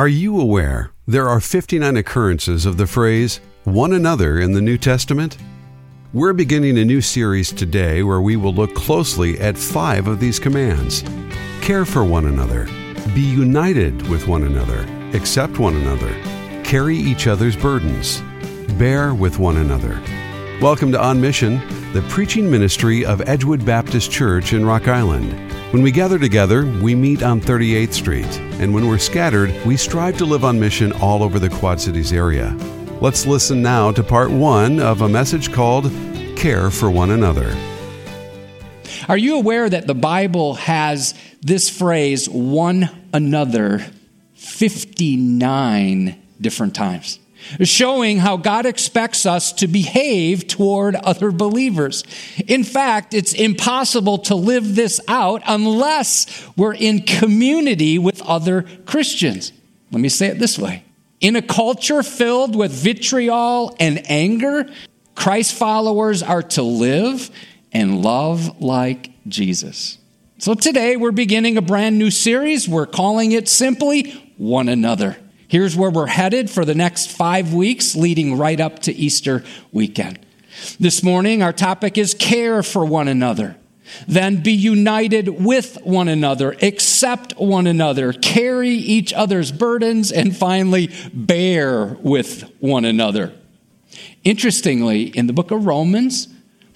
[0.00, 4.78] Are you aware there are 59 occurrences of the phrase one another in the New
[4.78, 5.36] Testament?
[6.14, 10.38] We're beginning a new series today where we will look closely at five of these
[10.38, 11.04] commands
[11.60, 12.64] care for one another,
[13.14, 16.14] be united with one another, accept one another,
[16.64, 18.22] carry each other's burdens,
[18.78, 20.00] bear with one another.
[20.62, 21.60] Welcome to On Mission,
[21.92, 25.49] the preaching ministry of Edgewood Baptist Church in Rock Island.
[25.70, 30.18] When we gather together, we meet on 38th Street, and when we're scattered, we strive
[30.18, 32.56] to live on mission all over the Quad Cities area.
[33.00, 35.92] Let's listen now to part one of a message called
[36.34, 37.56] Care for One Another.
[39.08, 43.86] Are you aware that the Bible has this phrase, one another,
[44.34, 47.20] 59 different times?
[47.62, 52.04] Showing how God expects us to behave toward other believers.
[52.46, 59.52] In fact, it's impossible to live this out unless we're in community with other Christians.
[59.90, 60.84] Let me say it this way.
[61.20, 64.70] In a culture filled with vitriol and anger,
[65.14, 67.30] Christ followers are to live
[67.72, 69.98] and love like Jesus.
[70.38, 72.66] So today we're beginning a brand new series.
[72.66, 75.18] We're calling it simply One Another.
[75.50, 80.20] Here's where we're headed for the next five weeks, leading right up to Easter weekend.
[80.78, 83.56] This morning, our topic is care for one another.
[84.06, 90.92] Then be united with one another, accept one another, carry each other's burdens, and finally,
[91.12, 93.32] bear with one another.
[94.22, 96.28] Interestingly, in the book of Romans,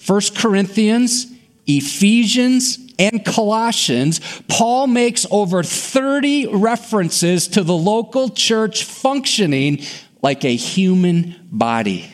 [0.05, 1.27] 1 Corinthians,
[1.67, 9.83] Ephesians, and Colossians, Paul makes over 30 references to the local church functioning
[10.21, 12.09] like a human body.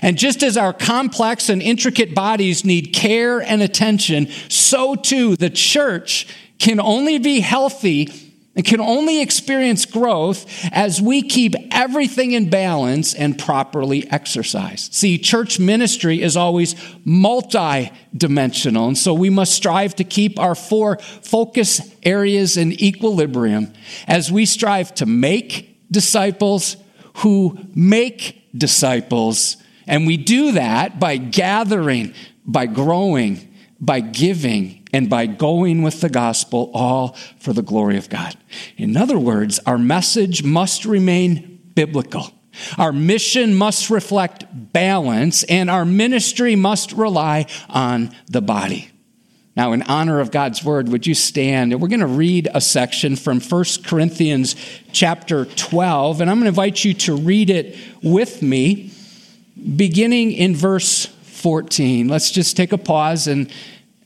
[0.00, 5.50] And just as our complex and intricate bodies need care and attention, so too the
[5.50, 8.08] church can only be healthy
[8.54, 14.92] and can only experience growth as we keep everything in balance and properly exercised.
[14.92, 20.98] See, church ministry is always multi-dimensional, and so we must strive to keep our four
[20.98, 23.72] focus areas in equilibrium
[24.06, 26.76] as we strive to make disciples
[27.16, 29.56] who make disciples.
[29.86, 36.08] And we do that by gathering, by growing, by giving, and by going with the
[36.08, 38.36] gospel, all for the glory of God.
[38.76, 42.30] In other words, our message must remain biblical.
[42.76, 48.90] Our mission must reflect balance, and our ministry must rely on the body.
[49.56, 51.72] Now, in honor of God's word, would you stand?
[51.72, 54.56] And we're going to read a section from 1 Corinthians
[54.92, 58.92] chapter 12, and I'm going to invite you to read it with me,
[59.76, 62.08] beginning in verse 14.
[62.08, 63.52] Let's just take a pause and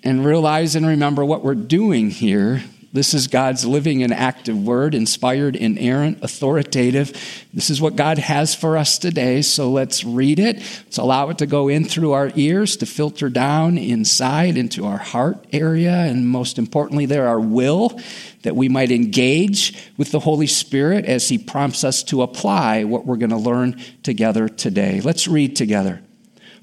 [0.07, 2.63] and realize and remember what we're doing here.
[2.93, 7.11] This is God's living and active word, inspired, inerrant, authoritative.
[7.53, 9.43] This is what God has for us today.
[9.43, 10.59] So let's read it.
[10.59, 14.99] Let's allow it to go in through our ears, to filter down inside into our
[14.99, 18.01] heart area, and most importantly, there, our will,
[18.43, 23.05] that we might engage with the Holy Spirit as He prompts us to apply what
[23.05, 25.01] we're going to learn together today.
[25.01, 26.01] Let's read together.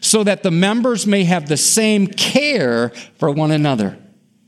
[0.00, 3.98] so that the members may have the same care for one another.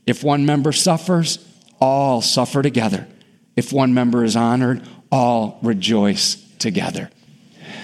[0.05, 1.45] If one member suffers,
[1.79, 3.07] all suffer together.
[3.55, 7.09] If one member is honored, all rejoice together.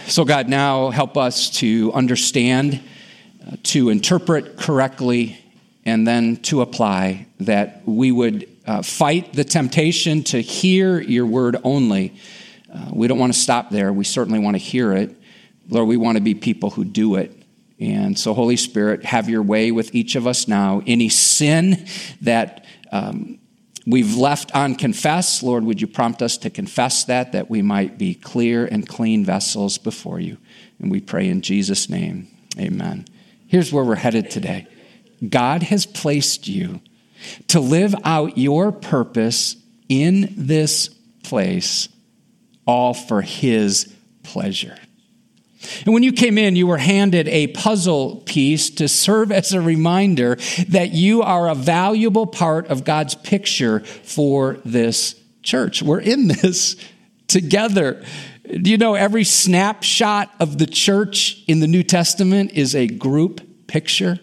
[0.07, 2.81] So, God, now help us to understand,
[3.45, 5.37] uh, to interpret correctly,
[5.85, 11.57] and then to apply that we would uh, fight the temptation to hear your word
[11.63, 12.13] only.
[12.73, 13.91] Uh, we don't want to stop there.
[13.91, 15.15] We certainly want to hear it.
[15.69, 17.42] Lord, we want to be people who do it.
[17.79, 20.81] And so, Holy Spirit, have your way with each of us now.
[20.85, 21.85] Any sin
[22.21, 23.39] that um,
[23.85, 28.13] we've left unconfessed, Lord, would you prompt us to confess that, that we might be
[28.13, 30.37] clear and clean vessels before you?
[30.79, 32.27] And we pray in Jesus' name.
[32.59, 33.05] Amen.
[33.47, 34.67] Here's where we're headed today
[35.27, 36.81] God has placed you
[37.47, 39.55] to live out your purpose
[39.89, 40.89] in this
[41.23, 41.89] place,
[42.65, 43.93] all for His
[44.23, 44.77] pleasure.
[45.85, 49.61] And when you came in, you were handed a puzzle piece to serve as a
[49.61, 50.37] reminder
[50.69, 55.81] that you are a valuable part of God's picture for this church.
[55.81, 56.75] We're in this
[57.27, 58.03] together.
[58.45, 63.67] Do you know every snapshot of the church in the New Testament is a group
[63.67, 64.19] picture?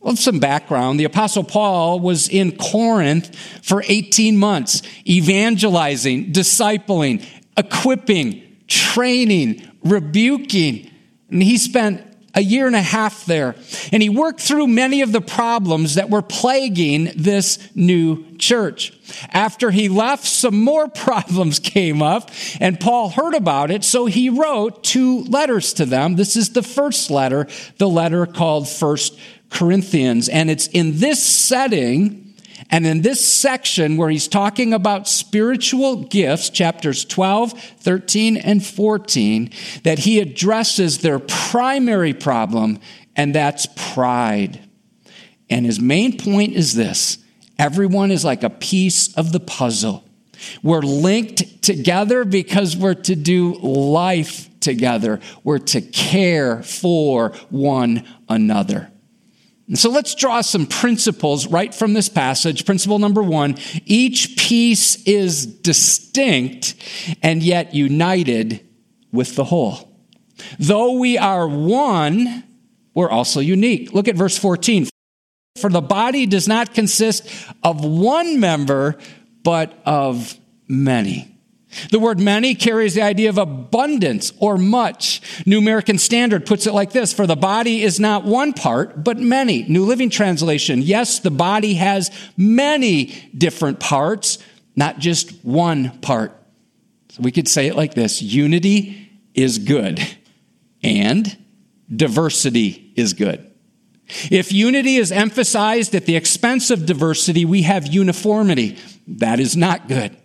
[0.00, 0.98] Well, some background.
[0.98, 7.24] The Apostle Paul was in Corinth for 18 months, evangelizing, discipling,
[7.56, 10.90] equipping, training, rebuking.
[11.30, 13.56] And he spent a year and a half there.
[13.92, 18.92] And he worked through many of the problems that were plaguing this new church.
[19.30, 22.30] After he left, some more problems came up,
[22.60, 26.16] and Paul heard about it, so he wrote two letters to them.
[26.16, 27.48] This is the first letter,
[27.78, 29.18] the letter called First
[29.50, 30.28] Corinthians.
[30.28, 32.29] And it's in this setting
[32.68, 39.50] and in this section where he's talking about spiritual gifts, chapters 12, 13, and 14,
[39.84, 42.78] that he addresses their primary problem,
[43.16, 44.60] and that's pride.
[45.48, 47.18] And his main point is this
[47.58, 50.04] everyone is like a piece of the puzzle.
[50.62, 55.20] We're linked together because we're to do life together.
[55.44, 58.90] We're to care for one another.
[59.70, 62.66] And so let's draw some principles right from this passage.
[62.66, 63.56] Principle number one
[63.86, 66.74] each piece is distinct
[67.22, 68.66] and yet united
[69.12, 69.88] with the whole.
[70.58, 72.42] Though we are one,
[72.94, 73.92] we're also unique.
[73.92, 74.88] Look at verse 14.
[75.60, 77.28] For the body does not consist
[77.62, 78.98] of one member,
[79.44, 81.32] but of many.
[81.90, 85.20] The word many carries the idea of abundance or much.
[85.46, 89.18] New American Standard puts it like this For the body is not one part, but
[89.18, 89.62] many.
[89.64, 93.06] New Living Translation Yes, the body has many
[93.36, 94.38] different parts,
[94.74, 96.36] not just one part.
[97.10, 100.00] So we could say it like this Unity is good,
[100.82, 101.36] and
[101.94, 103.46] diversity is good.
[104.30, 108.76] If unity is emphasized at the expense of diversity, we have uniformity.
[109.06, 110.16] That is not good.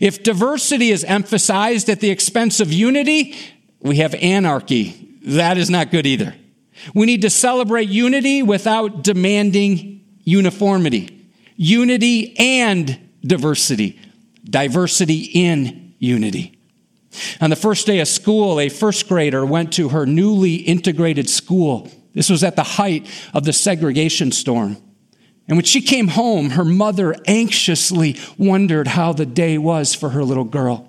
[0.00, 3.36] If diversity is emphasized at the expense of unity,
[3.80, 5.18] we have anarchy.
[5.22, 6.34] That is not good either.
[6.94, 11.30] We need to celebrate unity without demanding uniformity.
[11.56, 13.98] Unity and diversity.
[14.44, 16.58] Diversity in unity.
[17.40, 21.90] On the first day of school, a first grader went to her newly integrated school.
[22.14, 24.76] This was at the height of the segregation storm.
[25.48, 30.22] And when she came home, her mother anxiously wondered how the day was for her
[30.22, 30.88] little girl.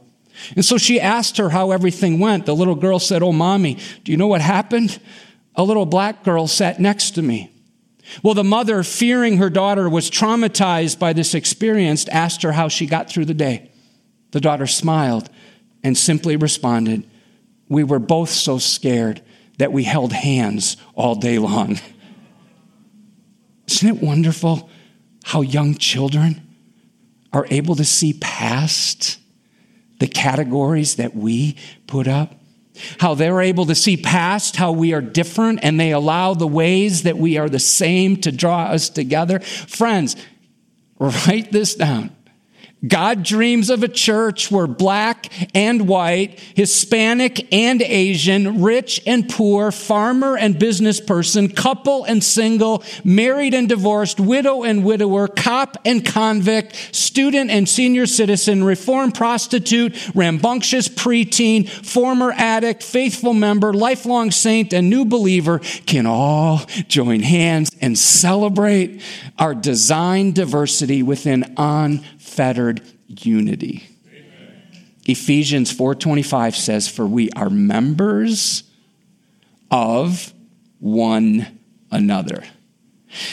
[0.55, 2.45] And so she asked her how everything went.
[2.45, 4.99] The little girl said, Oh, mommy, do you know what happened?
[5.55, 7.51] A little black girl sat next to me.
[8.23, 12.85] Well, the mother, fearing her daughter was traumatized by this experience, asked her how she
[12.85, 13.69] got through the day.
[14.31, 15.29] The daughter smiled
[15.83, 17.03] and simply responded,
[17.67, 19.21] We were both so scared
[19.57, 21.79] that we held hands all day long.
[23.71, 24.67] Isn't it wonderful
[25.23, 26.41] how young children
[27.31, 29.19] are able to see past
[29.99, 32.33] the categories that we put up?
[32.99, 37.03] How they're able to see past how we are different and they allow the ways
[37.03, 39.39] that we are the same to draw us together.
[39.39, 40.15] Friends,
[40.99, 42.15] write this down.
[42.87, 49.71] God dreams of a church where black and white, Hispanic and Asian, rich and poor,
[49.71, 56.05] farmer and business person, couple and single, married and divorced, widow and widower, cop and
[56.05, 64.71] convict, student and senior citizen, reformed prostitute, rambunctious preteen, former addict, faithful member, lifelong saint,
[64.71, 69.01] and new believer can all join hands and celebrate
[69.37, 73.87] our design diversity within on unfettered unity.
[74.07, 74.63] Amen.
[75.05, 78.63] Ephesians 4:25 says for we are members
[79.71, 80.33] of
[80.79, 81.59] one
[81.91, 82.43] another.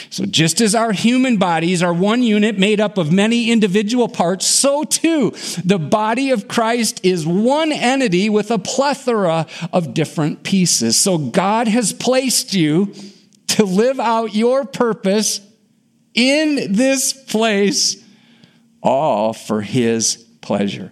[0.09, 4.47] So, just as our human bodies are one unit made up of many individual parts,
[4.47, 10.97] so too the body of Christ is one entity with a plethora of different pieces.
[10.97, 12.93] So, God has placed you
[13.49, 15.41] to live out your purpose
[16.15, 18.03] in this place
[18.81, 20.91] all for his pleasure.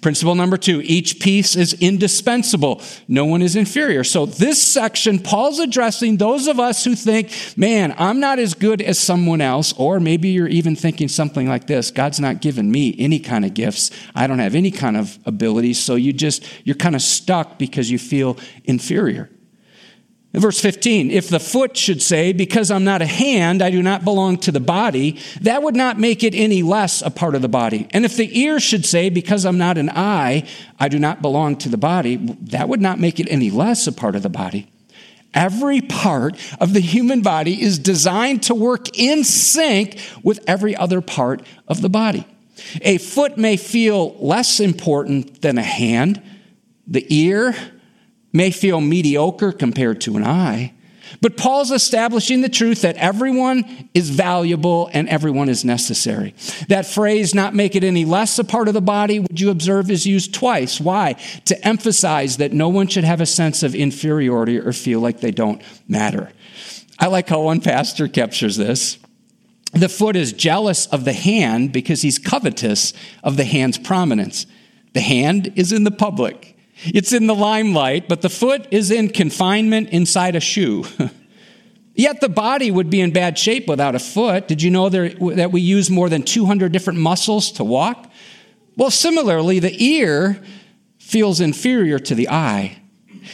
[0.00, 2.80] Principle number two each piece is indispensable.
[3.08, 4.04] No one is inferior.
[4.04, 8.80] So, this section, Paul's addressing those of us who think, man, I'm not as good
[8.80, 9.72] as someone else.
[9.76, 13.54] Or maybe you're even thinking something like this God's not given me any kind of
[13.54, 13.90] gifts.
[14.14, 15.78] I don't have any kind of abilities.
[15.78, 19.30] So, you just, you're kind of stuck because you feel inferior.
[20.34, 24.02] Verse 15, if the foot should say, Because I'm not a hand, I do not
[24.02, 27.48] belong to the body, that would not make it any less a part of the
[27.48, 27.86] body.
[27.90, 30.48] And if the ear should say, Because I'm not an eye,
[30.80, 33.92] I do not belong to the body, that would not make it any less a
[33.92, 34.68] part of the body.
[35.34, 41.00] Every part of the human body is designed to work in sync with every other
[41.00, 42.26] part of the body.
[42.82, 46.20] A foot may feel less important than a hand,
[46.88, 47.54] the ear,
[48.34, 50.74] may feel mediocre compared to an eye.
[51.20, 56.34] But Paul's establishing the truth that everyone is valuable and everyone is necessary.
[56.68, 59.90] That phrase, not make it any less a part of the body, would you observe
[59.90, 60.80] is used twice.
[60.80, 61.12] Why?
[61.46, 65.30] To emphasize that no one should have a sense of inferiority or feel like they
[65.30, 66.32] don't matter.
[66.98, 68.98] I like how one pastor captures this.
[69.72, 74.46] The foot is jealous of the hand because he's covetous of the hand's prominence.
[74.92, 76.53] The hand is in the public.
[76.86, 80.84] It's in the limelight, but the foot is in confinement inside a shoe.
[81.94, 84.48] Yet the body would be in bad shape without a foot.
[84.48, 88.10] Did you know there, that we use more than 200 different muscles to walk?
[88.76, 90.42] Well, similarly, the ear
[90.98, 92.78] feels inferior to the eye.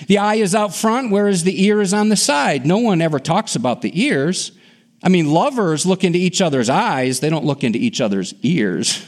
[0.07, 2.67] The eye is out front, whereas the ear is on the side.
[2.67, 4.53] No one ever talks about the ears.
[5.03, 9.05] I mean, lovers look into each other's eyes, they don't look into each other's ears.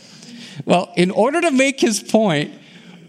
[0.64, 2.52] well, in order to make his point,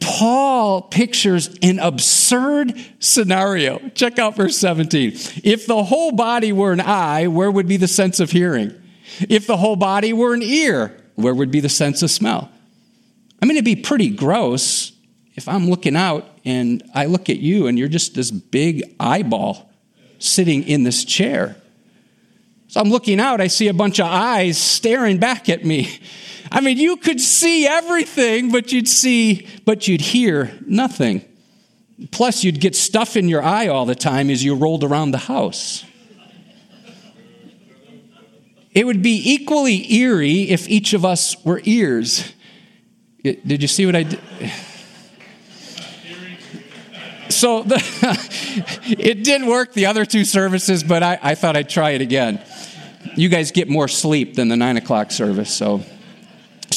[0.02, 3.80] Paul pictures an absurd scenario.
[3.90, 5.12] Check out verse 17.
[5.44, 8.74] If the whole body were an eye, where would be the sense of hearing?
[9.30, 12.52] If the whole body were an ear, where would be the sense of smell?
[13.42, 14.92] I mean, it'd be pretty gross
[15.36, 19.70] if I'm looking out and I look at you and you're just this big eyeball
[20.20, 21.56] sitting in this chair.
[22.68, 26.00] So I'm looking out, I see a bunch of eyes staring back at me.
[26.52, 31.24] I mean, you could see everything, but you'd see, but you'd hear nothing.
[32.12, 35.18] Plus, you'd get stuff in your eye all the time as you rolled around the
[35.18, 35.86] house.
[38.74, 42.34] It would be equally eerie if each of us were ears.
[43.24, 44.20] Did you see what I did?
[47.30, 47.76] So the,
[48.88, 52.44] it didn't work the other two services, but I, I thought I'd try it again.
[53.16, 55.82] You guys get more sleep than the nine o'clock service, so.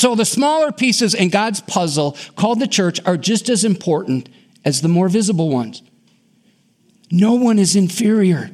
[0.04, 4.28] So the smaller pieces in God's puzzle called the church are just as important
[4.62, 5.82] as the more visible ones.
[7.10, 8.50] No one is inferior.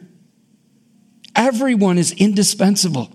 [1.34, 3.10] Everyone is indispensable.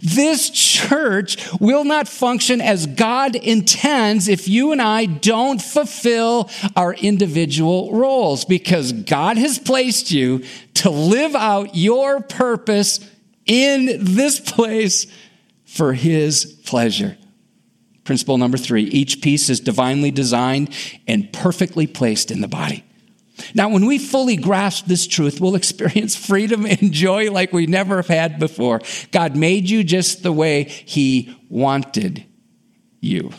[0.00, 6.94] This church will not function as God intends if you and I don't fulfill our
[6.94, 13.00] individual roles because God has placed you to live out your purpose
[13.44, 15.08] in this place
[15.64, 17.16] for His pleasure.
[18.10, 20.74] Principle number three each piece is divinely designed
[21.06, 22.82] and perfectly placed in the body.
[23.54, 27.98] Now, when we fully grasp this truth, we'll experience freedom and joy like we never
[27.98, 28.80] have had before.
[29.12, 32.26] God made you just the way He wanted
[33.00, 33.30] you.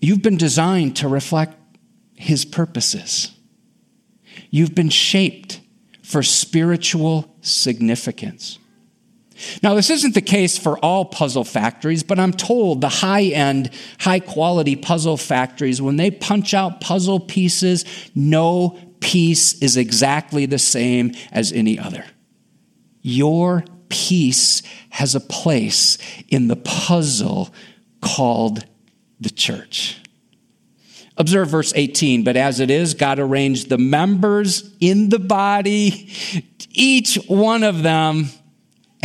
[0.00, 1.58] You've been designed to reflect
[2.14, 3.36] His purposes.
[4.48, 5.60] You've been shaped
[6.02, 8.58] for spiritual significance.
[9.62, 13.70] Now, this isn't the case for all puzzle factories, but I'm told the high end,
[14.00, 20.58] high quality puzzle factories, when they punch out puzzle pieces, no piece is exactly the
[20.58, 22.04] same as any other.
[23.02, 27.52] Your piece has a place in the puzzle
[28.00, 28.64] called
[29.20, 30.00] the church.
[31.16, 32.24] Observe verse 18.
[32.24, 36.10] But as it is, God arranged the members in the body,
[36.72, 38.28] each one of them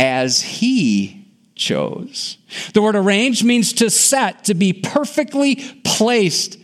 [0.02, 2.36] as he chose.
[2.74, 5.54] The word arranged means to set, to be perfectly
[5.84, 6.58] placed.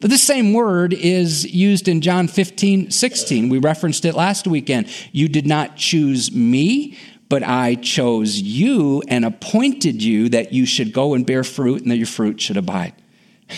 [0.00, 3.48] This same word is used in John 15, 16.
[3.48, 4.88] We referenced it last weekend.
[5.12, 6.98] You did not choose me,
[7.30, 11.90] but I chose you and appointed you that you should go and bear fruit and
[11.90, 12.92] that your fruit should abide.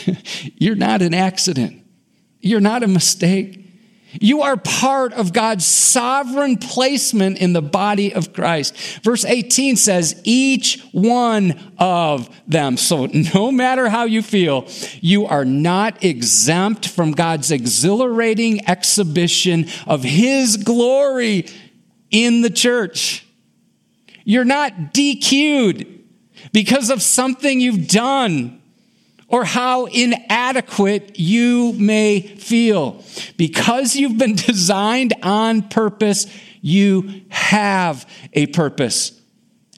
[0.57, 1.83] You're not an accident.
[2.41, 3.67] You're not a mistake.
[4.13, 8.77] You are part of God's sovereign placement in the body of Christ.
[9.03, 12.77] Verse 18 says, each one of them.
[12.77, 14.67] So no matter how you feel,
[15.01, 21.47] you are not exempt from God's exhilarating exhibition of His glory
[22.11, 23.25] in the church.
[24.25, 25.87] You're not DQ'd
[26.53, 28.60] because of something you've done
[29.31, 33.03] or how inadequate you may feel.
[33.37, 36.27] Because you've been designed on purpose,
[36.61, 39.17] you have a purpose.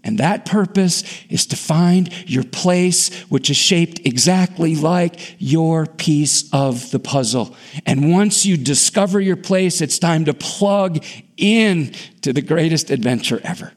[0.05, 6.53] And that purpose is to find your place, which is shaped exactly like your piece
[6.53, 7.55] of the puzzle.
[7.87, 11.05] And once you discover your place, it's time to plug
[11.37, 11.93] in
[12.23, 13.73] to the greatest adventure ever.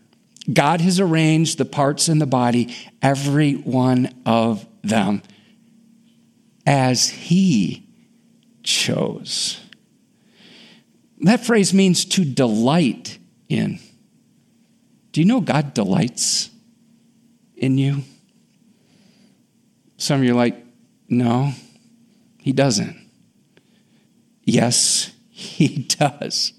[0.51, 5.21] God has arranged the parts in the body, every one of them,
[6.65, 7.87] as He
[8.63, 9.59] chose.
[11.21, 13.17] That phrase means to delight
[13.47, 13.79] in.
[15.11, 16.49] Do you know God delights
[17.55, 18.03] in you?
[19.97, 20.63] Some of you are like,
[21.07, 21.53] no,
[22.39, 22.97] he doesn't.
[24.43, 26.53] Yes, he does.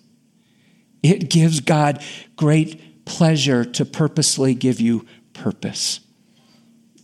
[1.02, 2.02] It gives God
[2.34, 6.00] great pleasure to purposely give you purpose.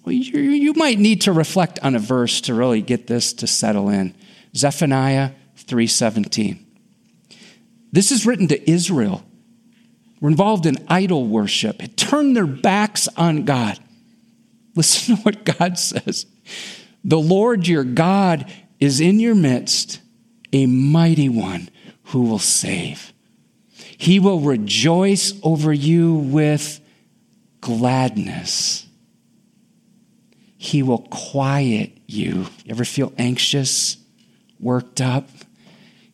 [0.04, 3.46] Well, you, you might need to reflect on a verse to really get this to
[3.46, 4.14] settle in.
[4.54, 6.58] Zephaniah 3:17.
[7.92, 9.24] This is written to Israel
[10.22, 13.78] were involved in idol worship, had turned their backs on God.
[14.76, 16.26] Listen to what God says
[17.04, 20.00] The Lord your God is in your midst,
[20.52, 21.68] a mighty one
[22.04, 23.12] who will save.
[23.98, 26.80] He will rejoice over you with
[27.60, 28.81] gladness.
[30.62, 32.46] He will quiet you.
[32.64, 33.96] You ever feel anxious,
[34.60, 35.28] worked up?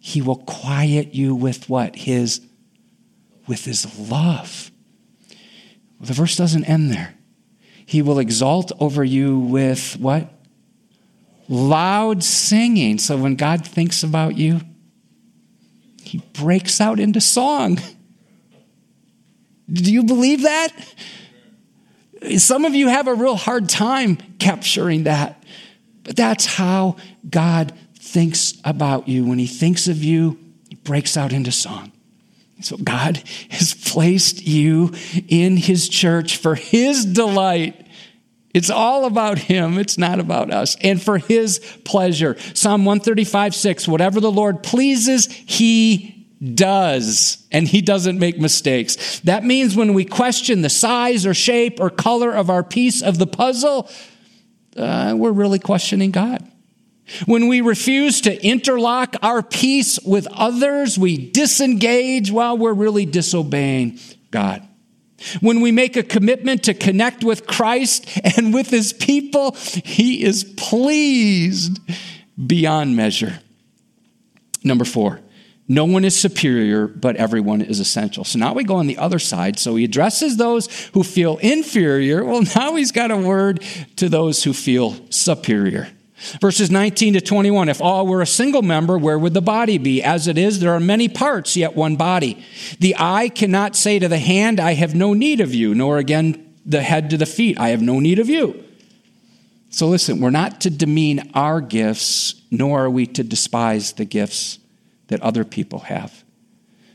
[0.01, 1.95] He will quiet you with what?
[1.95, 2.41] His
[3.47, 4.71] with his love.
[5.99, 7.15] Well, the verse doesn't end there.
[7.85, 10.33] He will exalt over you with what?
[11.47, 12.97] Loud singing.
[12.97, 14.63] So when God thinks about you,
[16.03, 17.79] he breaks out into song.
[19.71, 20.73] Do you believe that?
[22.37, 25.43] Some of you have a real hard time capturing that.
[26.03, 26.97] But that's how
[27.29, 29.25] God thinks about you.
[29.25, 30.39] When he thinks of you,
[30.69, 31.93] he breaks out into song.
[32.61, 33.17] So God
[33.51, 34.95] has placed you
[35.29, 37.87] in his church for his delight.
[38.55, 39.79] It's all about him.
[39.79, 40.77] It's not about us.
[40.81, 42.37] And for his pleasure.
[42.55, 46.18] Psalm 135, 6, whatever the Lord pleases, he
[46.55, 47.47] does.
[47.51, 49.21] And he doesn't make mistakes.
[49.21, 53.19] That means when we question the size or shape or color of our piece of
[53.19, 53.89] the puzzle,
[54.77, 56.47] uh, we're really questioning God.
[57.27, 63.99] When we refuse to interlock our piece with others, we disengage while we're really disobeying
[64.31, 64.63] God.
[65.41, 70.45] When we make a commitment to connect with Christ and with his people, he is
[70.45, 71.81] pleased
[72.47, 73.41] beyond measure.
[74.63, 75.21] Number four,
[75.71, 78.25] no one is superior, but everyone is essential.
[78.25, 79.59] So now we go on the other side.
[79.59, 82.25] So he addresses those who feel inferior.
[82.25, 83.63] Well, now he's got a word
[83.97, 85.89] to those who feel superior.
[86.41, 90.03] Verses 19 to 21 If all were a single member, where would the body be?
[90.03, 92.43] As it is, there are many parts, yet one body.
[92.81, 96.57] The eye cannot say to the hand, I have no need of you, nor again
[96.65, 98.65] the head to the feet, I have no need of you.
[99.71, 104.59] So listen, we're not to demean our gifts, nor are we to despise the gifts
[105.09, 106.25] that other people have.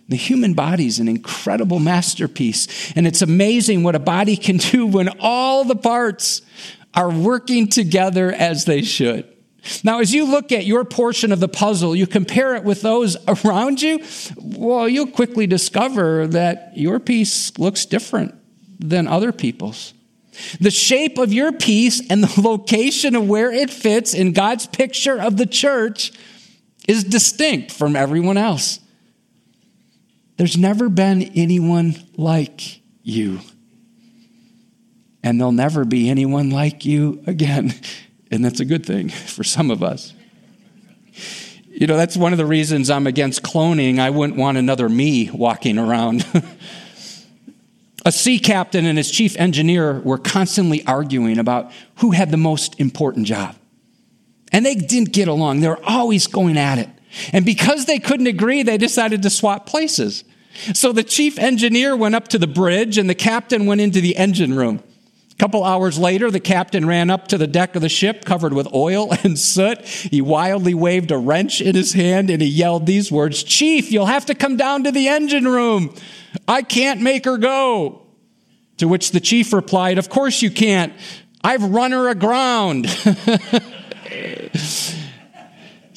[0.10, 4.86] The human body is an incredible masterpiece, and it's amazing what a body can do
[4.86, 6.42] when all the parts
[6.94, 9.28] are working together as they should.
[9.84, 13.16] Now, as you look at your portion of the puzzle, you compare it with those
[13.28, 14.04] around you,
[14.36, 18.36] well, you'll quickly discover that your piece looks different
[18.80, 19.94] than other people's.
[20.60, 25.20] The shape of your piece and the location of where it fits in God's picture
[25.20, 26.12] of the church
[26.88, 28.80] is distinct from everyone else.
[30.38, 33.40] There's never been anyone like you
[35.24, 37.74] and there'll never be anyone like you again.
[38.32, 40.12] And that's a good thing for some of us.
[41.68, 44.00] You know, that's one of the reasons I'm against cloning.
[44.00, 46.26] I wouldn't want another me walking around.
[48.06, 52.80] a sea captain and his chief engineer were constantly arguing about who had the most
[52.80, 53.56] important job.
[54.54, 55.60] And they didn't get along.
[55.60, 56.90] They were always going at it.
[57.34, 60.24] And because they couldn't agree, they decided to swap places.
[60.74, 64.16] So the chief engineer went up to the bridge and the captain went into the
[64.16, 64.82] engine room.
[65.32, 68.54] A couple hours later, the captain ran up to the deck of the ship covered
[68.54, 69.82] with oil and soot.
[69.82, 74.06] He wildly waved a wrench in his hand and he yelled these words Chief, you'll
[74.06, 75.96] have to come down to the engine room.
[76.48, 78.02] I can't make her go.
[78.78, 80.94] To which the chief replied, Of course you can't.
[81.44, 82.88] I've run her aground.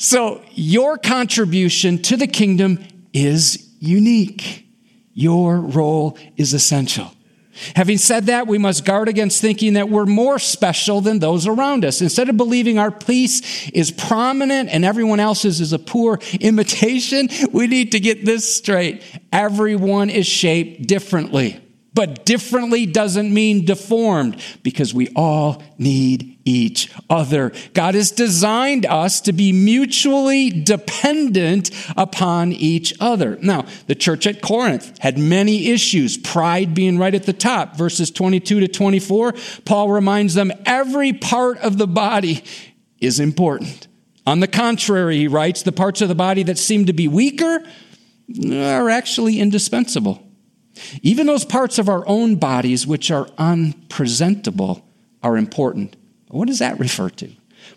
[0.07, 2.79] so, your contribution to the kingdom
[3.13, 4.65] is unique.
[5.15, 7.11] Your role is essential.
[7.75, 11.85] Having said that, we must guard against thinking that we're more special than those around
[11.85, 12.01] us.
[12.01, 17.67] Instead of believing our piece is prominent and everyone else's is a poor imitation, we
[17.67, 19.03] need to get this straight.
[19.33, 21.61] Everyone is shaped differently.
[21.97, 27.53] But differently doesn't mean deformed because we all need each other.
[27.73, 33.39] God has designed us to be mutually dependent upon each other.
[33.41, 37.77] Now, the church at Corinth had many issues, pride being right at the top.
[37.77, 42.45] Verses 22 to 24, Paul reminds them every part of the body
[43.01, 43.89] is important.
[44.27, 47.65] On the contrary, he writes, the parts of the body that seem to be weaker
[48.53, 50.26] are actually indispensable.
[51.03, 54.85] Even those parts of our own bodies which are unpresentable
[55.23, 55.97] are important.
[56.29, 57.31] What does that refer to?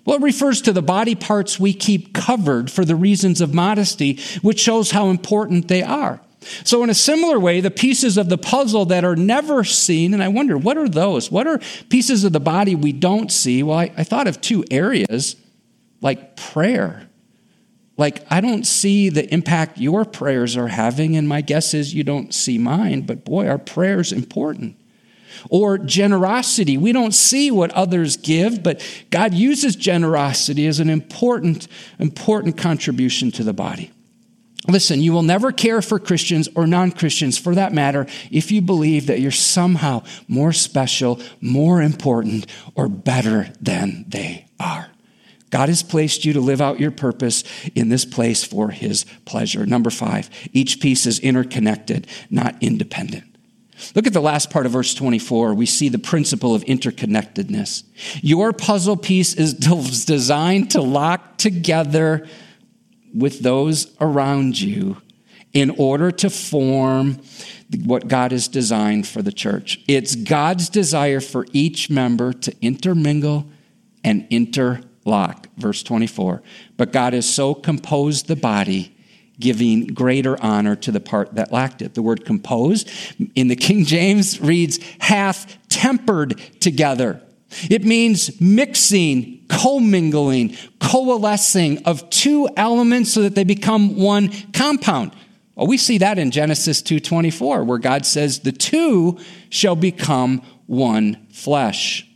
[0.05, 4.19] Well, it refers to the body parts we keep covered for the reasons of modesty,
[4.41, 6.21] which shows how important they are.
[6.63, 10.23] So, in a similar way, the pieces of the puzzle that are never seen, and
[10.23, 11.29] I wonder, what are those?
[11.29, 11.59] What are
[11.89, 13.61] pieces of the body we don't see?
[13.61, 15.35] Well, I, I thought of two areas
[16.01, 17.08] like prayer
[17.99, 22.05] like, I don't see the impact your prayers are having, and my guess is you
[22.05, 24.77] don't see mine, but boy, our prayer's important.
[25.49, 26.77] Or generosity.
[26.77, 31.67] We don't see what others give, but God uses generosity as an important,
[31.99, 33.91] important contribution to the body.
[34.67, 38.61] Listen, you will never care for Christians or non Christians for that matter if you
[38.61, 44.89] believe that you're somehow more special, more important, or better than they are.
[45.49, 47.43] God has placed you to live out your purpose
[47.75, 49.65] in this place for his pleasure.
[49.65, 53.25] Number five, each piece is interconnected, not independent.
[53.95, 55.53] Look at the last part of verse 24.
[55.53, 57.83] We see the principle of interconnectedness.
[58.21, 59.53] Your puzzle piece is
[60.05, 62.27] designed to lock together
[63.13, 64.97] with those around you
[65.53, 67.19] in order to form
[67.85, 69.79] what God has designed for the church.
[69.87, 73.49] It's God's desire for each member to intermingle
[74.03, 76.41] and inter lock, verse 24.
[76.77, 78.95] But God has so composed the body,
[79.39, 81.95] giving greater honor to the part that lacked it.
[81.95, 82.89] The word composed
[83.35, 87.21] in the King James reads half tempered together.
[87.69, 95.13] It means mixing, commingling, coalescing of two elements so that they become one compound.
[95.55, 99.17] Well, we see that in Genesis 2:24 where God says the two
[99.49, 102.08] shall become one flesh.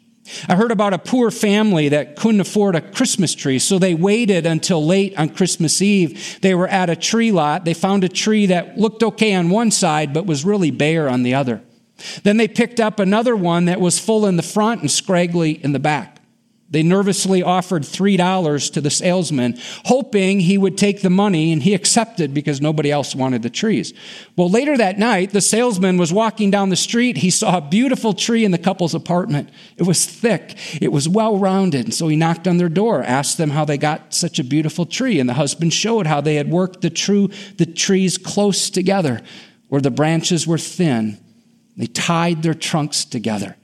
[0.48, 4.46] I heard about a poor family that couldn't afford a Christmas tree, so they waited
[4.46, 6.40] until late on Christmas Eve.
[6.42, 7.66] They were at a tree lot.
[7.66, 11.24] They found a tree that looked okay on one side, but was really bare on
[11.24, 11.62] the other.
[12.24, 15.74] Then they picked up another one that was full in the front and scraggly in
[15.74, 16.13] the back.
[16.74, 21.76] They nervously offered $3 to the salesman, hoping he would take the money, and he
[21.76, 23.94] accepted because nobody else wanted the trees.
[24.36, 27.18] Well, later that night, the salesman was walking down the street.
[27.18, 29.52] He saw a beautiful tree in the couple's apartment.
[29.78, 31.94] It was thick, it was well rounded.
[31.94, 35.20] So he knocked on their door, asked them how they got such a beautiful tree.
[35.20, 39.22] And the husband showed how they had worked the, true, the trees close together,
[39.70, 41.20] where the branches were thin.
[41.78, 43.58] They tied their trunks together.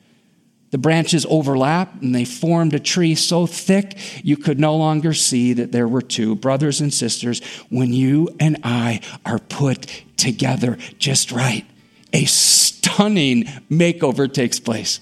[0.72, 5.54] The branches overlapped and they formed a tree so thick you could no longer see
[5.54, 6.36] that there were two.
[6.36, 11.66] Brothers and sisters, when you and I are put together just right,
[12.14, 15.00] a stunning makeover takes place.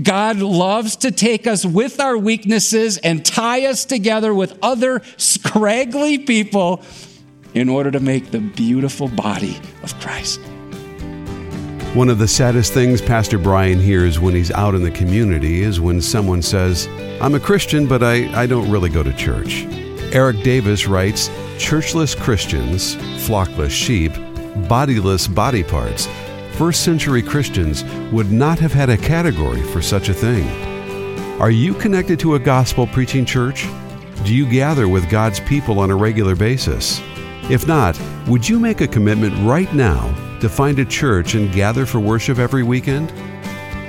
[0.00, 6.18] God loves to take us with our weaknesses and tie us together with other scraggly
[6.18, 6.82] people
[7.54, 10.40] in order to make the beautiful body of Christ.
[11.94, 15.80] One of the saddest things Pastor Brian hears when he's out in the community is
[15.80, 16.88] when someone says,
[17.20, 19.62] I'm a Christian, but I, I don't really go to church.
[20.12, 24.12] Eric Davis writes, Churchless Christians, flockless sheep,
[24.66, 26.08] bodiless body parts.
[26.54, 30.48] First century Christians would not have had a category for such a thing.
[31.40, 33.68] Are you connected to a gospel preaching church?
[34.24, 37.00] Do you gather with God's people on a regular basis?
[37.50, 41.84] If not, would you make a commitment right now to find a church and gather
[41.84, 43.12] for worship every weekend?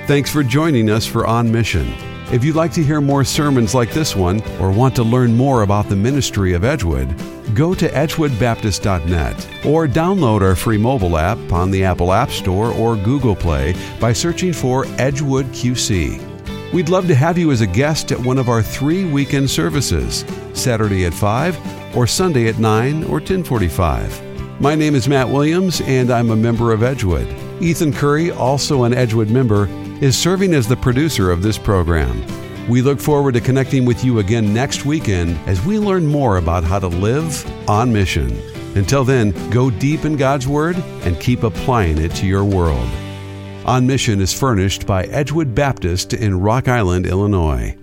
[0.07, 1.93] Thanks for joining us for On Mission.
[2.33, 5.61] If you'd like to hear more sermons like this one or want to learn more
[5.61, 7.15] about the ministry of Edgewood,
[7.55, 12.97] go to edgewoodbaptist.net or download our free mobile app on the Apple App Store or
[12.97, 16.21] Google Play by searching for Edgewood QC.
[16.73, 20.25] We'd love to have you as a guest at one of our three weekend services,
[20.53, 24.61] Saturday at 5 or Sunday at 9 or 1045.
[24.61, 27.27] My name is Matt Williams, and I'm a member of Edgewood.
[27.61, 29.67] Ethan Curry, also an Edgewood member,
[30.01, 32.23] is serving as the producer of this program.
[32.67, 36.63] We look forward to connecting with you again next weekend as we learn more about
[36.63, 38.31] how to live on mission.
[38.75, 42.89] Until then, go deep in God's Word and keep applying it to your world.
[43.65, 47.73] On Mission is furnished by Edgewood Baptist in Rock Island, Illinois.